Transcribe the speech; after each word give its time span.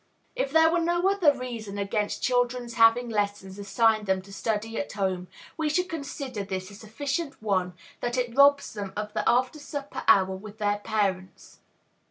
If 0.35 0.49
there 0.51 0.71
were 0.71 0.79
no 0.81 1.07
other 1.11 1.31
reason 1.31 1.77
against 1.77 2.23
children's 2.23 2.73
having 2.73 3.07
lessons 3.07 3.59
assigned 3.59 4.07
them 4.07 4.23
to 4.23 4.33
study 4.33 4.79
at 4.79 4.93
home, 4.93 5.27
we 5.57 5.69
should 5.69 5.89
consider 5.89 6.43
this 6.43 6.71
a 6.71 6.73
sufficient 6.73 7.39
one, 7.39 7.75
that 7.99 8.17
it 8.17 8.35
robs 8.35 8.73
them 8.73 8.93
of 8.97 9.13
the 9.13 9.23
after 9.29 9.59
supper 9.59 10.01
hour 10.07 10.35
with 10.35 10.57
their 10.57 10.79
parents. 10.79 11.59